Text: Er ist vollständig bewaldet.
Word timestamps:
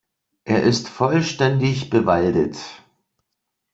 Er 0.45 0.63
ist 0.63 0.89
vollständig 0.89 1.91
bewaldet. 1.91 2.57